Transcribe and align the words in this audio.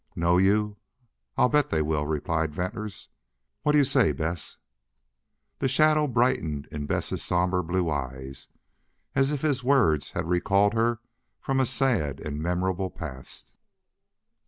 "Know 0.15 0.39
you? 0.39 0.77
I'll 1.37 1.47
bet 1.47 1.67
they 1.67 1.83
will," 1.83 2.07
replied 2.07 2.55
Venters. 2.55 3.09
"What 3.61 3.73
do 3.73 3.77
you 3.77 3.83
say, 3.83 4.11
Bess?" 4.11 4.57
The 5.59 5.67
shadow 5.67 6.07
brightened 6.07 6.67
in 6.71 6.87
Bess's 6.87 7.21
somber 7.23 7.61
blue 7.61 7.87
eyes, 7.87 8.49
as 9.13 9.31
if 9.31 9.41
his 9.43 9.63
words 9.63 10.09
had 10.09 10.25
recalled 10.27 10.73
her 10.73 11.01
from 11.39 11.59
a 11.59 11.67
sad 11.67 12.19
and 12.19 12.41
memorable 12.41 12.89
past. 12.89 13.53